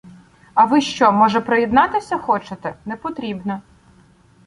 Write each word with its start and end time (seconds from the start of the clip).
А 0.53 0.65
ви 0.65 0.81
що, 0.81 1.11
може, 1.11 1.41
приєднатися 1.41 2.17
хочете? 2.17 2.75
Непотрібно. 2.85 3.61